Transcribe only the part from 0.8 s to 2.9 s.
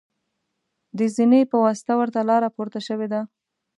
د زینې په واسطه ورته لاره پورته